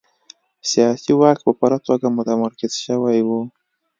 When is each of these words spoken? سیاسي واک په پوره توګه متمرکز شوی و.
سیاسي 0.71 1.11
واک 1.19 1.37
په 1.45 1.51
پوره 1.59 1.79
توګه 1.87 2.07
متمرکز 2.17 2.73
شوی 2.85 3.19
و. 3.27 3.29